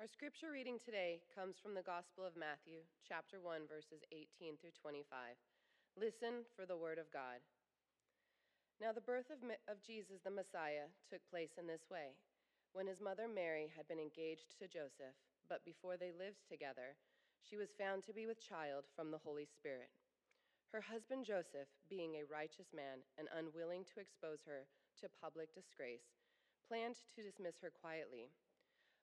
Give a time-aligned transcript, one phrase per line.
[0.00, 4.72] Our scripture reading today comes from the Gospel of Matthew, chapter 1, verses 18 through
[4.72, 5.04] 25.
[5.92, 7.44] Listen for the word of God.
[8.80, 12.16] Now, the birth of, of Jesus the Messiah took place in this way.
[12.72, 15.12] When his mother Mary had been engaged to Joseph,
[15.52, 16.96] but before they lived together,
[17.44, 19.92] she was found to be with child from the Holy Spirit.
[20.72, 24.64] Her husband Joseph, being a righteous man and unwilling to expose her
[25.04, 26.08] to public disgrace,
[26.64, 28.32] planned to dismiss her quietly.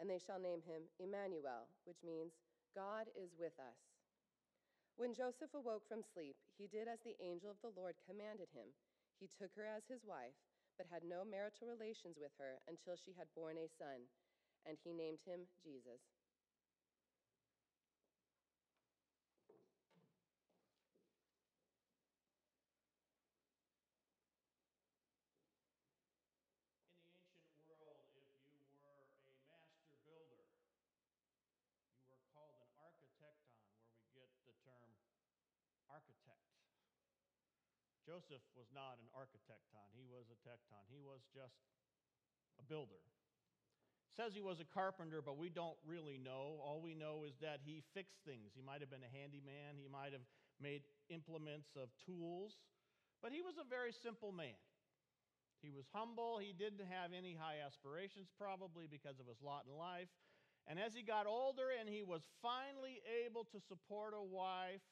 [0.00, 2.36] and they shall name him Emmanuel, which means
[2.74, 3.80] God is with us.
[4.96, 8.72] When Joseph awoke from sleep, he did as the angel of the Lord commanded him.
[9.20, 10.36] He took her as his wife,
[10.76, 14.08] but had no marital relations with her until she had borne a son,
[14.64, 16.15] and he named him Jesus.
[35.90, 36.46] Architect.
[38.06, 40.86] Joseph was not an architecton, he was a tecton.
[40.86, 41.58] He was just
[42.58, 43.02] a builder.
[44.14, 46.62] Says he was a carpenter, but we don't really know.
[46.62, 48.54] All we know is that he fixed things.
[48.54, 50.24] He might have been a handyman, he might have
[50.62, 52.56] made implements of tools,
[53.20, 54.56] but he was a very simple man.
[55.60, 56.38] He was humble.
[56.38, 60.08] He didn't have any high aspirations, probably because of his lot in life.
[60.66, 64.82] And as he got older and he was finally able to support a wife,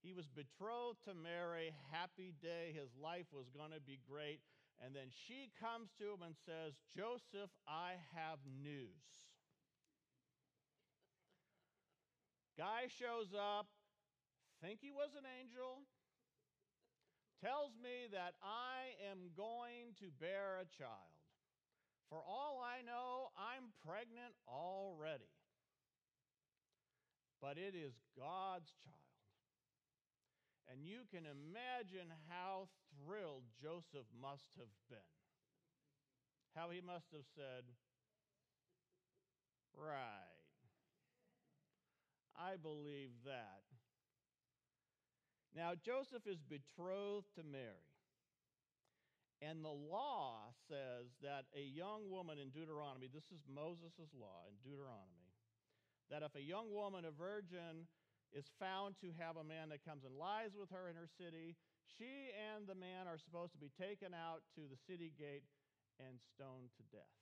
[0.00, 4.40] he was betrothed to Mary, happy day, his life was going to be great.
[4.80, 9.04] And then she comes to him and says, Joseph, I have news.
[12.56, 13.66] Guy shows up,
[14.62, 15.82] think he was an angel,
[17.42, 21.14] tells me that I am going to bear a child.
[22.10, 22.57] For all
[23.88, 25.32] pregnant already.
[27.40, 29.08] But it is God's child.
[30.68, 35.16] And you can imagine how thrilled Joseph must have been.
[36.54, 37.64] How he must have said,
[39.72, 40.44] Right.
[42.36, 43.62] I believe that.
[45.56, 47.88] Now, Joseph is betrothed to Mary.
[49.38, 54.58] And the law says that a young woman in Deuteronomy, this is Moses' law in
[54.66, 55.30] Deuteronomy,
[56.10, 57.86] that if a young woman, a virgin,
[58.34, 61.54] is found to have a man that comes and lies with her in her city,
[61.86, 65.46] she and the man are supposed to be taken out to the city gate
[66.02, 67.18] and stoned to death.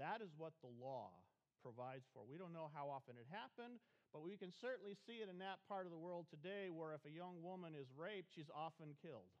[0.00, 1.12] That is what the law
[1.60, 2.24] provides for.
[2.24, 3.84] We don't know how often it happened,
[4.16, 7.04] but we can certainly see it in that part of the world today where if
[7.04, 9.37] a young woman is raped, she's often killed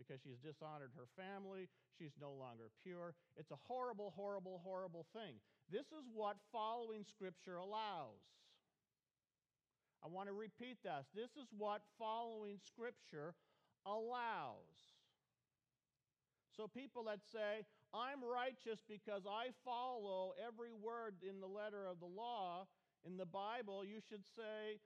[0.00, 1.68] because she's dishonored her family,
[1.98, 3.12] she's no longer pure.
[3.36, 5.36] It's a horrible, horrible, horrible thing.
[5.70, 8.24] This is what following Scripture allows.
[10.02, 11.06] I want to repeat this.
[11.14, 13.34] This is what following Scripture
[13.84, 14.96] allows.
[16.56, 22.00] So, people that say, I'm righteous because I follow every word in the letter of
[22.00, 22.66] the law
[23.06, 24.80] in the Bible, you should say,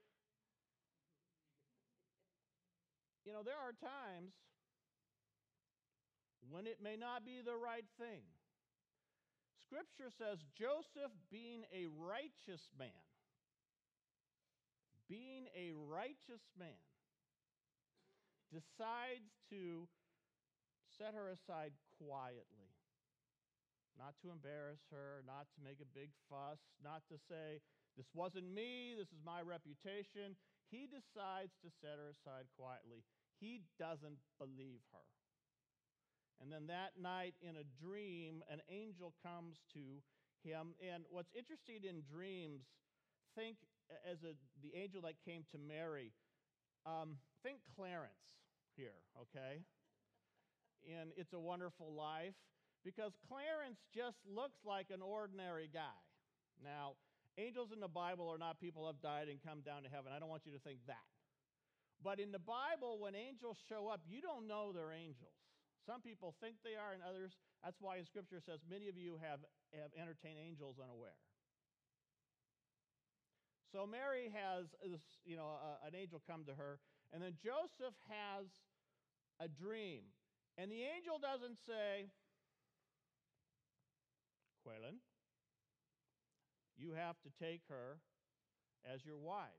[3.25, 4.31] you know, there are times
[6.49, 8.23] when it may not be the right thing.
[9.65, 13.03] Scripture says Joseph, being a righteous man,
[15.09, 16.79] being a righteous man,
[18.53, 19.89] decides to
[20.97, 22.71] set her aside quietly,
[23.97, 27.59] not to embarrass her, not to make a big fuss, not to say,
[27.97, 30.37] This wasn't me, this is my reputation.
[30.69, 33.03] He decides to set her aside quietly.
[33.39, 35.07] He doesn't believe her.
[36.41, 40.03] And then that night, in a dream, an angel comes to
[40.43, 40.75] him.
[40.83, 42.61] And what's interesting in dreams,
[43.35, 43.57] think
[44.09, 46.11] as a, the angel that came to Mary,
[46.85, 48.43] um, think Clarence
[48.75, 49.63] here, okay?
[50.83, 52.35] In It's a Wonderful Life,
[52.83, 55.97] because Clarence just looks like an ordinary guy.
[56.63, 56.93] Now,
[57.37, 60.11] angels in the Bible are not people who have died and come down to heaven.
[60.15, 61.09] I don't want you to think that.
[62.03, 65.33] But in the Bible, when angels show up, you don't know they're angels.
[65.85, 69.21] Some people think they are, and others, that's why in Scripture says, many of you
[69.21, 69.39] have,
[69.77, 71.17] have entertained angels unaware.
[73.71, 76.79] So Mary has this, you know, uh, an angel come to her,
[77.13, 78.49] and then Joseph has
[79.39, 80.01] a dream.
[80.57, 82.09] And the angel doesn't say,
[84.65, 84.97] Quaylen,
[86.77, 87.99] you have to take her
[88.91, 89.49] as your wife.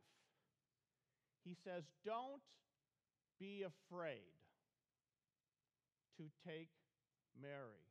[1.44, 2.42] He says, Don't
[3.38, 4.35] be afraid
[6.16, 6.70] to take
[7.36, 7.84] Mary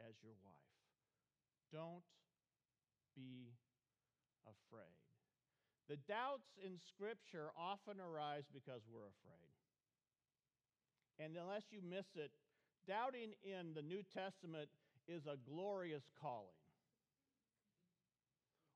[0.00, 0.72] as your wife.
[1.72, 2.04] Don't
[3.16, 3.52] be
[4.44, 5.00] afraid.
[5.88, 9.52] The doubts in Scripture often arise because we're afraid.
[11.20, 12.32] And unless you miss it,
[12.88, 14.68] doubting in the New Testament
[15.06, 16.56] is a glorious calling.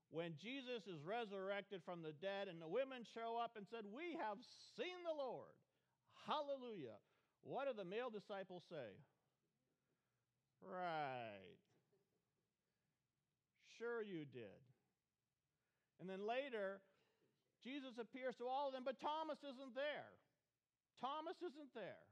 [0.09, 4.15] When Jesus is resurrected from the dead and the women show up and said, We
[4.15, 4.39] have
[4.77, 5.51] seen the Lord.
[6.23, 7.01] Hallelujah.
[7.47, 8.91] What do the male disciples say?
[10.59, 11.55] Right.
[13.79, 14.59] Sure, you did.
[16.03, 16.83] And then later,
[17.63, 20.11] Jesus appears to all of them, but Thomas isn't there.
[20.99, 22.03] Thomas isn't there.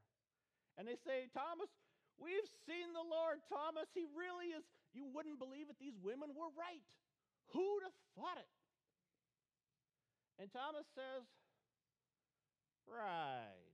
[0.80, 1.68] And they say, Thomas,
[2.16, 3.44] we've seen the Lord.
[3.52, 4.64] Thomas, he really is.
[4.96, 5.76] You wouldn't believe it.
[5.76, 6.84] These women were right.
[7.52, 8.48] Who'd have thought it?
[10.40, 11.28] And Thomas says,
[12.86, 13.66] Right.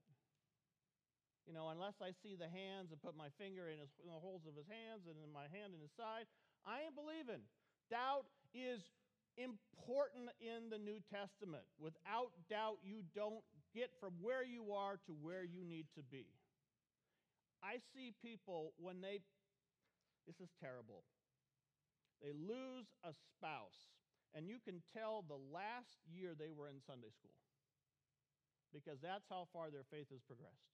[1.47, 4.23] You know, unless I see the hands and put my finger in, his, in the
[4.23, 6.31] holes of his hands and in my hand in his side,
[6.63, 7.43] I ain't believing.
[7.91, 8.81] Doubt is
[9.35, 11.67] important in the New Testament.
[11.83, 13.43] Without doubt, you don't
[13.75, 16.31] get from where you are to where you need to be.
[17.63, 19.23] I see people when they,
[20.27, 21.03] this is terrible,
[22.23, 23.91] they lose a spouse,
[24.35, 27.35] and you can tell the last year they were in Sunday school
[28.73, 30.72] because that's how far their faith has progressed.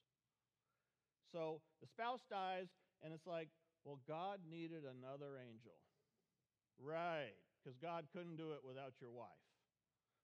[1.32, 2.68] So the spouse dies,
[3.02, 3.48] and it's like,
[3.84, 5.76] well, God needed another angel.
[6.78, 9.42] Right, because God couldn't do it without your wife.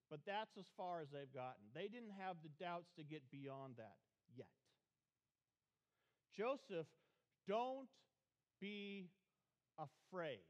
[0.09, 1.65] But that's as far as they've gotten.
[1.73, 3.97] They didn't have the doubts to get beyond that
[4.35, 4.47] yet.
[6.37, 6.87] Joseph,
[7.47, 7.89] don't
[8.61, 9.09] be
[9.77, 10.45] afraid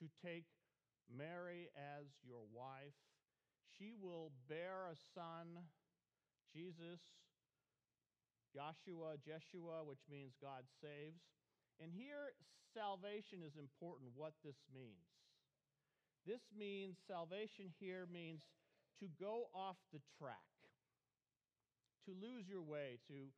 [0.00, 0.44] to take
[1.08, 2.96] Mary as your wife.
[3.78, 5.64] She will bear a son,
[6.52, 7.00] Jesus,
[8.56, 11.20] Joshua, Jeshua, which means God saves.
[11.76, 12.32] And here,
[12.72, 15.12] salvation is important, what this means.
[16.24, 18.48] This means, salvation here means
[19.04, 20.48] to go off the track,
[22.08, 23.28] to lose your way, to,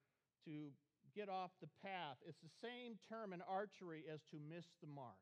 [0.47, 0.70] to
[1.11, 2.23] get off the path.
[2.23, 5.19] It's the same term in archery as to miss the mark.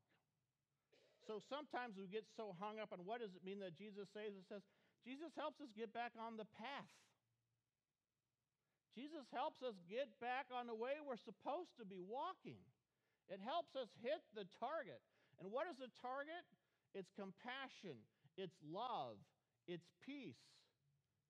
[1.25, 4.37] So sometimes we get so hung up on what does it mean that Jesus saves?
[4.37, 4.63] It says,
[5.03, 6.93] Jesus helps us get back on the path.
[8.97, 12.65] Jesus helps us get back on the way we're supposed to be walking.
[13.29, 15.05] It helps us hit the target.
[15.37, 16.41] And what is the target?
[16.97, 18.01] It's compassion,
[18.41, 19.21] it's love,
[19.69, 20.41] it's peace.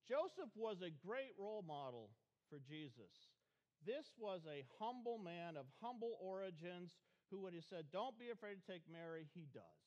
[0.06, 2.14] Joseph was a great role model
[2.46, 3.34] for Jesus.
[3.82, 6.94] This was a humble man of humble origins
[7.34, 9.82] who, when he said, Don't be afraid to take Mary, he does.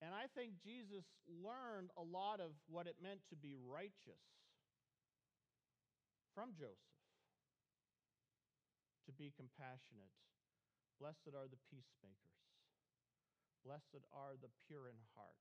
[0.00, 4.41] And I think Jesus learned a lot of what it meant to be righteous
[6.32, 6.98] from Joseph
[9.04, 10.16] to be compassionate.
[10.96, 12.40] Blessed are the peacemakers.
[13.62, 15.38] Blessed are the pure in heart.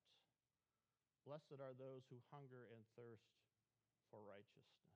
[1.25, 3.30] Blessed are those who hunger and thirst
[4.10, 4.92] for righteousness.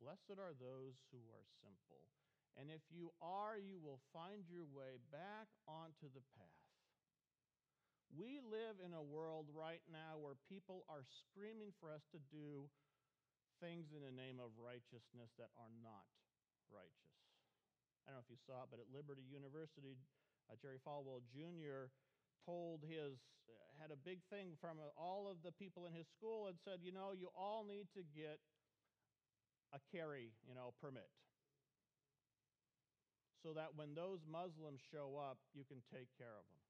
[0.00, 2.08] Blessed are those who are simple.
[2.56, 6.68] And if you are, you will find your way back onto the path.
[8.10, 12.66] We live in a world right now where people are screaming for us to do
[13.60, 16.08] things in the name of righteousness that are not
[16.72, 17.20] righteous.
[18.08, 20.00] I don't know if you saw it, but at Liberty University,
[20.48, 21.92] uh, Jerry Falwell Jr.
[22.42, 26.08] told his, uh, had a big thing from uh, all of the people in his
[26.08, 28.40] school and said, you know, you all need to get
[29.70, 31.12] a carry, you know, permit.
[33.44, 36.60] So that when those Muslims show up, you can take care of them.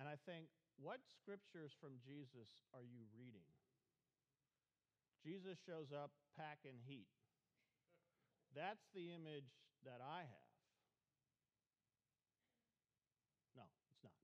[0.00, 0.48] And I think,
[0.80, 3.46] what scriptures from Jesus are you reading?
[5.22, 7.06] Jesus shows up packing heat.
[8.54, 9.48] That's the image
[9.86, 10.52] that I have.
[13.56, 14.18] No, it's not.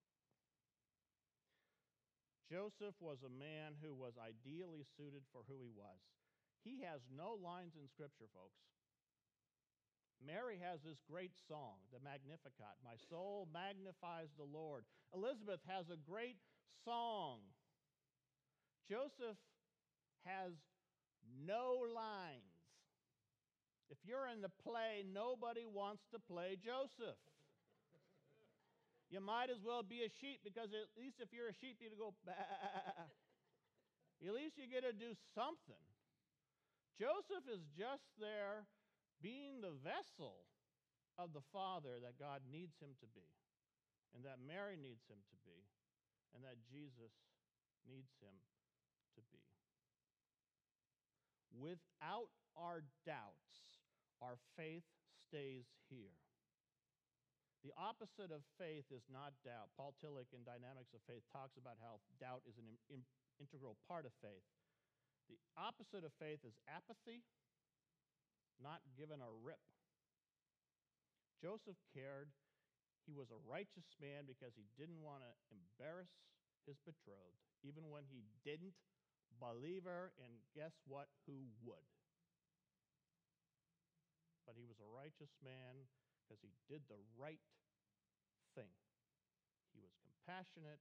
[2.50, 6.02] Joseph was a man who was ideally suited for who he was.
[6.66, 8.60] He has no lines in Scripture, folks.
[10.18, 12.74] Mary has this great song, the Magnificat.
[12.82, 14.82] My soul magnifies the Lord.
[15.14, 16.42] Elizabeth has a great
[16.84, 17.38] song.
[18.90, 19.38] Joseph
[20.26, 20.58] has
[21.24, 22.42] no lines.
[23.90, 27.16] If you're in the play, nobody wants to play Joseph.
[29.08, 31.88] You might as well be a sheep because at least if you're a sheep, you
[31.96, 32.36] go, bah.
[34.20, 35.80] at least you get to do something.
[37.00, 38.68] Joseph is just there
[39.24, 40.44] being the vessel
[41.16, 43.26] of the father that God needs him to be,
[44.12, 45.66] and that Mary needs him to be,
[46.36, 47.14] and that Jesus
[47.88, 48.34] needs him
[49.16, 49.57] to be.
[51.54, 53.80] Without our doubts,
[54.20, 54.86] our faith
[55.28, 56.16] stays here.
[57.66, 59.74] The opposite of faith is not doubt.
[59.74, 63.02] Paul Tillich in Dynamics of Faith talks about how doubt is an in,
[63.42, 64.46] integral part of faith.
[65.26, 67.26] The opposite of faith is apathy,
[68.62, 69.60] not given a rip.
[71.42, 72.30] Joseph cared.
[73.06, 76.12] He was a righteous man because he didn't want to embarrass
[76.68, 78.76] his betrothed, even when he didn't
[79.36, 81.12] believe her, and guess what?
[81.28, 81.88] Who would?
[84.48, 85.84] But he was a righteous man
[86.24, 87.44] because he did the right
[88.56, 88.72] thing.
[89.76, 90.80] He was compassionate,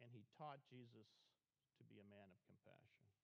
[0.00, 1.08] and he taught Jesus
[1.76, 3.15] to be a man of compassion.